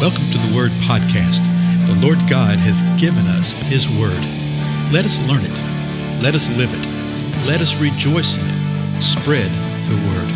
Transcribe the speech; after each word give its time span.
Welcome 0.00 0.30
to 0.30 0.38
the 0.38 0.56
Word 0.56 0.70
Podcast. 0.88 1.44
The 1.86 1.94
Lord 2.00 2.16
God 2.20 2.56
has 2.56 2.80
given 2.98 3.26
us 3.26 3.52
His 3.52 3.86
Word. 3.86 4.18
Let 4.90 5.04
us 5.04 5.20
learn 5.28 5.42
it. 5.44 6.22
Let 6.22 6.34
us 6.34 6.48
live 6.56 6.70
it. 6.72 6.86
Let 7.46 7.60
us 7.60 7.78
rejoice 7.78 8.38
in 8.38 8.46
it. 8.46 9.02
Spread 9.02 9.50
the 9.90 9.96
Word. 10.08 10.32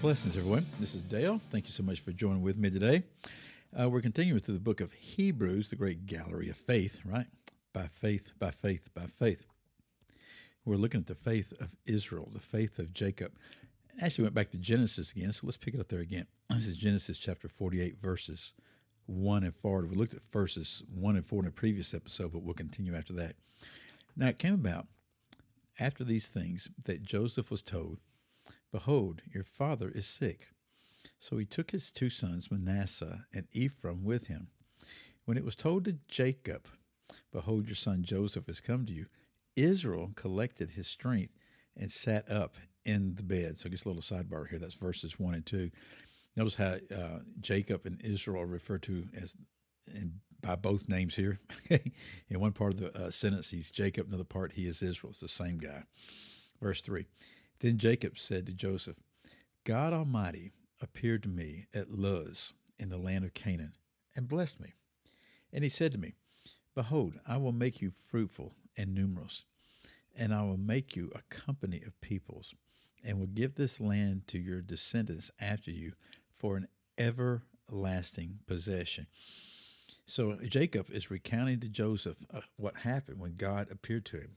Blessings, 0.00 0.36
everyone. 0.36 0.66
This 0.78 0.94
is 0.94 1.02
Dale. 1.02 1.40
Thank 1.50 1.66
you 1.66 1.72
so 1.72 1.82
much 1.82 1.98
for 1.98 2.12
joining 2.12 2.42
with 2.42 2.56
me 2.56 2.70
today. 2.70 3.02
Uh, 3.76 3.90
we're 3.90 4.02
continuing 4.02 4.38
through 4.38 4.54
the 4.54 4.60
book 4.60 4.80
of 4.80 4.92
Hebrews, 4.92 5.70
the 5.70 5.74
great 5.74 6.06
gallery 6.06 6.48
of 6.48 6.56
faith, 6.56 7.00
right? 7.04 7.26
By 7.72 7.88
faith, 7.88 8.30
by 8.38 8.52
faith, 8.52 8.88
by 8.94 9.06
faith. 9.06 9.44
We're 10.68 10.76
looking 10.76 11.00
at 11.00 11.06
the 11.06 11.14
faith 11.14 11.54
of 11.62 11.74
Israel, 11.86 12.28
the 12.30 12.40
faith 12.40 12.78
of 12.78 12.92
Jacob. 12.92 13.32
Actually, 14.02 14.24
went 14.24 14.34
back 14.34 14.50
to 14.50 14.58
Genesis 14.58 15.12
again, 15.12 15.32
so 15.32 15.46
let's 15.46 15.56
pick 15.56 15.72
it 15.72 15.80
up 15.80 15.88
there 15.88 16.00
again. 16.00 16.26
This 16.50 16.66
is 16.66 16.76
Genesis 16.76 17.16
chapter 17.16 17.48
48, 17.48 17.96
verses 17.98 18.52
1 19.06 19.44
and 19.44 19.56
forward. 19.56 19.88
We 19.88 19.96
looked 19.96 20.12
at 20.12 20.30
verses 20.30 20.82
1 20.94 21.16
and 21.16 21.24
4 21.24 21.40
in 21.44 21.48
a 21.48 21.50
previous 21.50 21.94
episode, 21.94 22.34
but 22.34 22.42
we'll 22.42 22.52
continue 22.52 22.94
after 22.94 23.14
that. 23.14 23.36
Now, 24.14 24.26
it 24.26 24.38
came 24.38 24.52
about 24.52 24.88
after 25.80 26.04
these 26.04 26.28
things 26.28 26.68
that 26.84 27.02
Joseph 27.02 27.50
was 27.50 27.62
told, 27.62 28.00
Behold, 28.70 29.22
your 29.32 29.44
father 29.44 29.90
is 29.94 30.04
sick. 30.04 30.48
So 31.18 31.38
he 31.38 31.46
took 31.46 31.70
his 31.70 31.90
two 31.90 32.10
sons, 32.10 32.50
Manasseh 32.50 33.24
and 33.32 33.46
Ephraim, 33.52 34.04
with 34.04 34.26
him. 34.26 34.48
When 35.24 35.38
it 35.38 35.46
was 35.46 35.56
told 35.56 35.86
to 35.86 35.96
Jacob, 36.08 36.68
Behold, 37.32 37.68
your 37.68 37.74
son 37.74 38.02
Joseph 38.02 38.48
has 38.48 38.60
come 38.60 38.84
to 38.84 38.92
you, 38.92 39.06
Israel 39.58 40.12
collected 40.14 40.70
his 40.70 40.86
strength 40.86 41.34
and 41.76 41.90
sat 41.90 42.30
up 42.30 42.56
in 42.84 43.14
the 43.16 43.22
bed. 43.22 43.58
So 43.58 43.68
just 43.68 43.84
a 43.84 43.88
little 43.88 44.02
sidebar 44.02 44.48
here. 44.48 44.58
That's 44.58 44.74
verses 44.74 45.18
one 45.18 45.34
and 45.34 45.44
two. 45.44 45.70
Notice 46.36 46.54
how 46.54 46.76
uh, 46.94 47.20
Jacob 47.40 47.84
and 47.84 48.00
Israel 48.02 48.42
are 48.42 48.46
referred 48.46 48.82
to 48.84 49.06
as 49.20 49.36
in, 49.92 50.20
by 50.40 50.54
both 50.54 50.88
names 50.88 51.16
here. 51.16 51.40
in 51.70 52.40
one 52.40 52.52
part 52.52 52.74
of 52.74 52.80
the 52.80 53.06
uh, 53.06 53.10
sentence, 53.10 53.50
he's 53.50 53.70
Jacob. 53.70 54.08
Another 54.08 54.24
part, 54.24 54.52
he 54.52 54.66
is 54.66 54.82
Israel. 54.82 55.10
It's 55.10 55.20
the 55.20 55.28
same 55.28 55.58
guy. 55.58 55.82
Verse 56.60 56.80
three. 56.80 57.06
Then 57.60 57.78
Jacob 57.78 58.18
said 58.18 58.46
to 58.46 58.52
Joseph, 58.52 58.96
God 59.64 59.92
Almighty 59.92 60.52
appeared 60.80 61.24
to 61.24 61.28
me 61.28 61.66
at 61.74 61.90
Luz 61.90 62.52
in 62.78 62.88
the 62.88 62.96
land 62.96 63.24
of 63.24 63.34
Canaan 63.34 63.72
and 64.14 64.28
blessed 64.28 64.60
me. 64.60 64.74
And 65.52 65.64
he 65.64 65.70
said 65.70 65.92
to 65.92 65.98
me, 65.98 66.14
Behold, 66.74 67.14
I 67.26 67.38
will 67.38 67.52
make 67.52 67.82
you 67.82 67.90
fruitful 67.90 68.54
and 68.76 68.94
numerous, 68.94 69.42
and 70.18 70.34
I 70.34 70.42
will 70.42 70.58
make 70.58 70.96
you 70.96 71.10
a 71.14 71.34
company 71.34 71.80
of 71.86 71.98
peoples, 72.00 72.54
and 73.04 73.18
will 73.18 73.26
give 73.26 73.54
this 73.54 73.80
land 73.80 74.26
to 74.28 74.38
your 74.38 74.60
descendants 74.60 75.30
after 75.40 75.70
you 75.70 75.92
for 76.36 76.56
an 76.56 76.66
everlasting 76.98 78.40
possession. 78.46 79.06
So 80.06 80.36
Jacob 80.46 80.90
is 80.90 81.10
recounting 81.10 81.60
to 81.60 81.68
Joseph 81.68 82.16
uh, 82.32 82.40
what 82.56 82.78
happened 82.78 83.20
when 83.20 83.34
God 83.34 83.68
appeared 83.70 84.06
to 84.06 84.16
him 84.16 84.30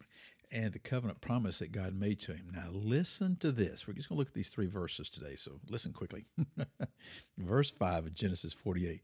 and 0.52 0.74
the 0.74 0.80
covenant 0.80 1.22
promise 1.22 1.59
that 1.59 1.72
God 1.72 1.96
made 1.96 2.20
to 2.22 2.34
him. 2.34 2.52
Now, 2.54 2.68
listen 2.72 3.38
to 3.38 3.52
this. 3.52 3.88
We're 3.88 3.94
just 3.94 4.09
going 4.09 4.18
to 4.18 4.20
look 4.20 4.28
at 4.28 4.34
these 4.34 4.50
three 4.50 4.68
verses 4.68 5.09
today, 5.09 5.36
so 5.38 5.62
listen 5.70 5.94
quickly. 5.94 6.26
Verse 7.38 7.72
5 7.72 8.08
of 8.08 8.14
Genesis 8.14 8.54
48 8.54 9.02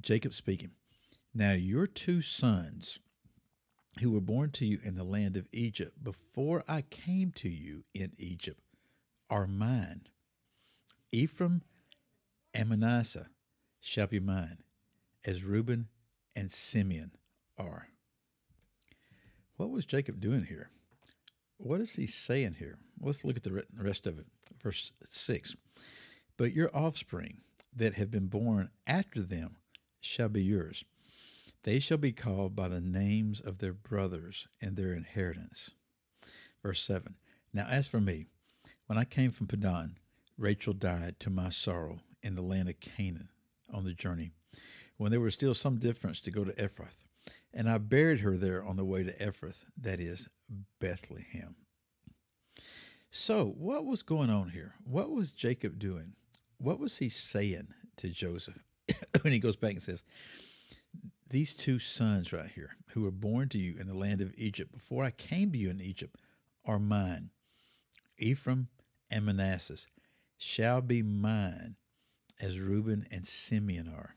Jacob 0.00 0.32
speaking. 0.32 0.70
Now, 1.34 1.52
your 1.52 1.88
two 1.88 2.22
sons 2.22 3.00
who 4.00 4.12
were 4.12 4.20
born 4.20 4.50
to 4.50 4.66
you 4.66 4.78
in 4.82 4.94
the 4.94 5.04
land 5.04 5.36
of 5.36 5.48
Egypt 5.52 6.02
before 6.02 6.64
I 6.68 6.82
came 6.82 7.32
to 7.32 7.48
you 7.48 7.84
in 7.94 8.12
Egypt 8.16 8.60
are 9.28 9.46
mine. 9.46 10.02
Ephraim 11.10 11.62
and 12.54 12.68
Manasseh 12.68 13.28
shall 13.80 14.06
be 14.06 14.20
mine, 14.20 14.58
as 15.24 15.44
Reuben 15.44 15.88
and 16.36 16.52
Simeon 16.52 17.12
are. 17.56 17.88
What 19.56 19.70
was 19.70 19.84
Jacob 19.84 20.20
doing 20.20 20.44
here? 20.44 20.70
What 21.56 21.80
is 21.80 21.96
he 21.96 22.06
saying 22.06 22.56
here? 22.58 22.78
Let's 23.00 23.24
look 23.24 23.36
at 23.36 23.42
the 23.42 23.64
rest 23.76 24.06
of 24.06 24.18
it. 24.18 24.26
Verse 24.62 24.92
6 25.10 25.56
But 26.36 26.52
your 26.52 26.70
offspring 26.74 27.38
that 27.74 27.94
have 27.94 28.10
been 28.10 28.26
born 28.26 28.70
after 28.86 29.20
them 29.22 29.56
shall 30.00 30.28
be 30.28 30.44
yours 30.44 30.84
they 31.68 31.78
shall 31.78 31.98
be 31.98 32.12
called 32.12 32.56
by 32.56 32.66
the 32.66 32.80
names 32.80 33.40
of 33.42 33.58
their 33.58 33.74
brothers 33.74 34.48
and 34.58 34.74
their 34.74 34.94
inheritance. 34.94 35.72
Verse 36.62 36.80
7 36.80 37.14
Now 37.52 37.66
as 37.68 37.86
for 37.86 38.00
me, 38.00 38.24
when 38.86 38.96
I 38.96 39.04
came 39.04 39.30
from 39.30 39.48
Padan, 39.48 39.98
Rachel 40.38 40.72
died 40.72 41.20
to 41.20 41.28
my 41.28 41.50
sorrow 41.50 41.98
in 42.22 42.36
the 42.36 42.42
land 42.42 42.70
of 42.70 42.80
Canaan 42.80 43.28
on 43.70 43.84
the 43.84 43.92
journey, 43.92 44.30
when 44.96 45.10
there 45.10 45.20
was 45.20 45.34
still 45.34 45.54
some 45.54 45.76
difference 45.76 46.20
to 46.20 46.30
go 46.30 46.42
to 46.42 46.52
Ephrath. 46.52 47.04
And 47.52 47.68
I 47.68 47.76
buried 47.76 48.20
her 48.20 48.38
there 48.38 48.64
on 48.64 48.76
the 48.76 48.84
way 48.86 49.04
to 49.04 49.12
Ephrath, 49.18 49.66
that 49.76 50.00
is, 50.00 50.26
Bethlehem. 50.80 51.54
So, 53.10 53.44
what 53.44 53.84
was 53.84 54.02
going 54.02 54.30
on 54.30 54.50
here? 54.50 54.72
What 54.84 55.10
was 55.10 55.32
Jacob 55.34 55.78
doing? 55.78 56.14
What 56.56 56.78
was 56.80 56.96
he 56.96 57.10
saying 57.10 57.68
to 57.98 58.08
Joseph? 58.08 58.62
when 59.20 59.34
he 59.34 59.38
goes 59.38 59.56
back 59.56 59.72
and 59.72 59.82
says, 59.82 60.02
these 61.30 61.54
two 61.54 61.78
sons 61.78 62.32
right 62.32 62.50
here, 62.54 62.76
who 62.88 63.02
were 63.02 63.10
born 63.10 63.48
to 63.50 63.58
you 63.58 63.76
in 63.78 63.86
the 63.86 63.96
land 63.96 64.20
of 64.20 64.32
Egypt 64.36 64.72
before 64.72 65.04
I 65.04 65.10
came 65.10 65.52
to 65.52 65.58
you 65.58 65.70
in 65.70 65.80
Egypt, 65.80 66.16
are 66.64 66.78
mine. 66.78 67.30
Ephraim 68.18 68.68
and 69.10 69.26
Manasseh 69.26 69.86
shall 70.36 70.80
be 70.80 71.02
mine, 71.02 71.76
as 72.40 72.60
Reuben 72.60 73.06
and 73.10 73.26
Simeon 73.26 73.88
are. 73.88 74.14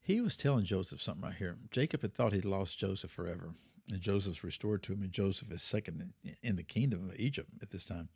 He 0.00 0.20
was 0.20 0.36
telling 0.36 0.64
Joseph 0.64 1.02
something 1.02 1.24
right 1.24 1.34
here. 1.34 1.58
Jacob 1.70 2.02
had 2.02 2.14
thought 2.14 2.32
he'd 2.32 2.44
lost 2.44 2.78
Joseph 2.78 3.10
forever, 3.10 3.54
and 3.92 4.00
Joseph's 4.00 4.42
restored 4.42 4.82
to 4.84 4.94
him, 4.94 5.02
and 5.02 5.12
Joseph 5.12 5.50
is 5.50 5.62
second 5.62 6.12
in 6.42 6.56
the 6.56 6.62
kingdom 6.62 7.08
of 7.08 7.16
Egypt 7.18 7.50
at 7.60 7.70
this 7.70 7.84
time. 7.84 8.08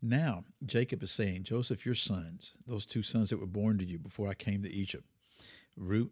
Now, 0.00 0.44
Jacob 0.64 1.02
is 1.02 1.10
saying, 1.10 1.44
Joseph, 1.44 1.84
your 1.84 1.94
sons, 1.94 2.54
those 2.66 2.86
two 2.86 3.02
sons 3.02 3.30
that 3.30 3.40
were 3.40 3.46
born 3.46 3.78
to 3.78 3.84
you 3.84 3.98
before 3.98 4.28
I 4.28 4.34
came 4.34 4.62
to 4.62 4.72
Egypt, 4.72 5.04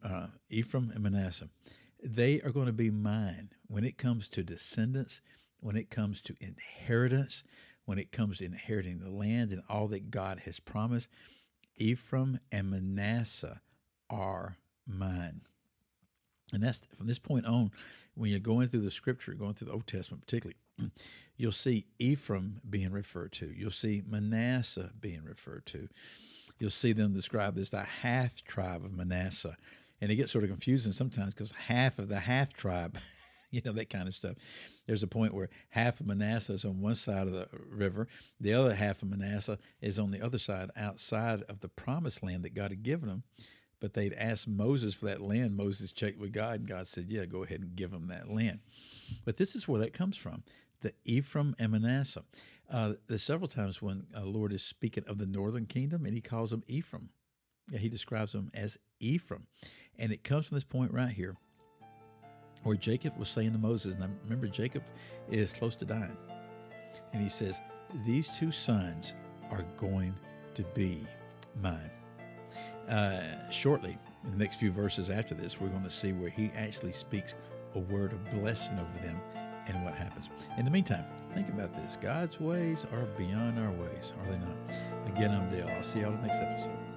uh, 0.03 0.27
Ephraim 0.49 0.91
and 0.95 1.03
Manasseh, 1.03 1.49
they 2.03 2.41
are 2.43 2.51
going 2.51 2.67
to 2.67 2.73
be 2.73 2.91
mine 2.91 3.51
when 3.67 3.85
it 3.85 3.97
comes 3.97 4.29
to 4.29 4.43
descendants, 4.43 5.21
when 5.61 5.77
it 5.77 5.91
comes 5.91 6.21
to 6.23 6.35
inheritance, 6.41 7.45
when 7.85 7.99
it 7.99 8.13
comes 8.13 8.39
to 8.39 8.45
inheriting 8.45 8.99
the 8.99 9.11
land 9.11 9.53
and 9.53 9.63
all 9.69 9.89
that 9.89 10.11
God 10.11 10.43
has 10.45 10.61
promised. 10.61 11.09
Ephraim 11.77 12.39
and 12.53 12.71
Manasseh 12.71 13.61
are 14.11 14.59
mine. 14.87 15.43
And 16.53 16.63
that's 16.63 16.83
from 16.97 17.07
this 17.07 17.19
point 17.19 17.47
on, 17.47 17.71
when 18.15 18.31
you're 18.31 18.39
going 18.39 18.69
through 18.69 18.83
the 18.83 18.91
scripture, 18.91 19.35
going 19.35 19.55
through 19.55 19.67
the 19.69 19.73
Old 19.73 19.87
Testament 19.87 20.25
particularly, 20.25 20.57
you'll 21.37 21.53
see 21.53 21.87
Ephraim 21.99 22.61
being 22.69 22.93
referred 22.93 23.33
to. 23.33 23.47
You'll 23.47 23.71
see 23.71 24.03
Manasseh 24.07 24.91
being 25.01 25.25
referred 25.25 25.67
to 25.67 25.89
you'll 26.65 26.71
see 26.71 26.95
them 26.95 27.13
described 27.13 27.59
as 27.59 27.69
the 27.69 27.83
half 27.83 28.43
tribe 28.43 28.87
of 28.87 28.97
Manasseh. 28.97 29.55
And 30.01 30.11
it 30.11 30.17
gets 30.17 30.33
sort 30.33 30.45
of 30.45 30.51
confusing 30.51 30.93
sometimes 30.93 31.35
because 31.35 31.53
half 31.53 31.99
of 31.99 32.09
the 32.09 32.21
half 32.21 32.55
tribe, 32.55 32.97
you 33.51 33.61
know, 33.63 33.73
that 33.73 33.91
kind 33.91 34.09
of 34.09 34.15
stuff. 34.15 34.37
There's 34.87 35.03
a 35.03 35.07
point 35.07 35.35
where 35.35 35.51
half 35.69 36.01
of 36.01 36.07
Manasseh 36.07 36.55
is 36.55 36.65
on 36.65 36.81
one 36.81 36.95
side 36.95 37.27
of 37.27 37.35
the 37.35 37.49
river, 37.69 38.09
the 38.41 38.55
other 38.55 38.75
half 38.75 39.03
of 39.03 39.11
Manasseh 39.11 39.59
is 39.83 39.99
on 39.99 40.11
the 40.11 40.23
other 40.23 40.39
side, 40.39 40.71
outside 40.75 41.43
of 41.43 41.61
the 41.61 41.69
promised 41.69 42.23
land 42.23 42.45
that 42.45 42.55
God 42.55 42.71
had 42.71 42.83
given 42.83 43.11
them. 43.11 43.25
But 43.79 43.93
they'd 43.93 44.15
asked 44.15 44.49
Moses 44.49 44.95
for 44.95 45.05
that 45.05 45.21
land. 45.21 45.59
Moses 45.59 45.93
checked 45.93 46.19
with 46.19 46.33
God, 46.33 46.61
and 46.61 46.69
God 46.69 46.89
said, 46.89 47.11
Yeah, 47.11 47.27
go 47.27 47.43
ahead 47.43 47.61
and 47.61 47.77
give 47.77 47.91
them 47.91 48.07
that 48.07 48.31
land. 48.31 48.61
But 49.27 49.37
this 49.37 49.55
is 49.55 49.69
where 49.69 49.83
that 49.83 49.93
comes 49.93 50.17
from 50.17 50.45
the 50.85 50.93
Ephraim 51.05 51.57
and 51.59 51.73
Manasseh. 51.73 52.23
Uh, 52.71 52.93
there's 53.09 53.23
several 53.23 53.49
times 53.49 53.83
when 53.83 54.07
uh, 54.17 54.23
Lord 54.25 54.53
is 54.53 54.63
speaking 54.63 55.05
of 55.09 55.19
the 55.19 55.27
northern 55.27 55.67
kingdom, 55.67 56.05
and 56.05 56.15
He 56.15 56.21
calls 56.21 56.51
them 56.51 56.63
Ephraim. 56.69 57.09
Yeah, 57.71 57.79
He 57.79 57.89
describes 57.89 58.33
them 58.33 58.51
as 58.55 58.79
Ephraim, 59.01 59.47
and 59.99 60.13
it 60.13 60.23
comes 60.23 60.47
from 60.47 60.57
this 60.57 60.65
point 60.65 60.93
right 60.93 61.11
here, 61.11 61.37
where 62.63 62.77
Jacob 62.77 63.17
was 63.19 63.29
saying 63.29 63.53
to 63.53 63.59
Moses. 63.59 63.95
And 63.95 64.05
I 64.05 64.09
remember 64.25 64.47
Jacob 64.47 64.85
is 65.31 65.53
close 65.53 65.75
to 65.77 65.87
dying, 65.87 66.17
and 67.13 67.23
he 67.23 67.31
says, 67.31 67.61
"These 68.05 68.29
two 68.29 68.53
sons 68.53 69.15
are 69.51 69.65
going 69.79 70.15
to 70.55 70.63
be 70.75 71.01
mine." 71.63 71.91
Uh, 72.89 73.51
shortly, 73.51 73.97
in 74.25 74.31
the 74.33 74.37
next 74.37 74.57
few 74.57 74.71
verses 74.71 75.09
after 75.09 75.35
this, 75.35 75.59
we're 75.59 75.69
going 75.69 75.83
to 75.83 75.91
see 75.91 76.13
where 76.13 76.29
he 76.29 76.51
actually 76.55 76.93
speaks 76.93 77.35
a 77.75 77.79
word 77.79 78.13
of 78.13 78.31
blessing 78.31 78.79
over 78.79 79.07
them 79.07 79.19
and 79.67 79.85
what 79.85 79.95
happens. 79.95 80.31
In 80.59 80.65
the 80.65 80.71
meantime, 80.71 81.05
think 81.35 81.49
about 81.49 81.75
this 81.75 81.97
God's 82.01 82.41
ways 82.41 82.87
are 82.93 83.05
beyond 83.17 83.59
our 83.59 83.73
ways, 83.73 84.13
are 84.21 84.31
they 84.31 84.39
not? 84.39 84.57
Again, 85.07 85.31
I'm 85.31 85.49
Dale. 85.51 85.69
I'll 85.77 85.83
see 85.83 86.01
y'all 86.01 86.13
in 86.13 86.21
the 86.21 86.27
next 86.27 86.41
episode. 86.41 86.94